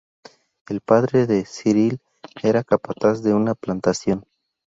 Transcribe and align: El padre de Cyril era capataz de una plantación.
El 0.67 0.81
padre 0.81 1.27
de 1.27 1.45
Cyril 1.45 1.99
era 2.41 2.63
capataz 2.63 3.21
de 3.21 3.35
una 3.35 3.53
plantación. 3.53 4.25